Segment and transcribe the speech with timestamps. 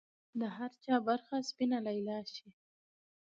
[0.39, 2.47] د هر چا برخه سپینه لیلا شي